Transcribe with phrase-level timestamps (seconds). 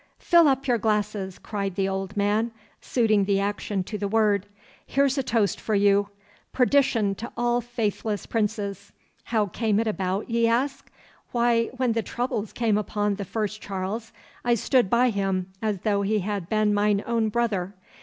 [0.17, 2.51] 'Fill up your glasses!' cried the old man,
[2.81, 4.47] suiting the action to the word.
[4.87, 6.09] 'Here's a toast for you!
[6.51, 8.93] Perdition to all faithless princes!
[9.25, 10.89] How came it about, ye ask?
[11.33, 14.11] Why, when the troubles came upon the first Charles,
[14.43, 17.75] I stood by him as though he had been mine own brother.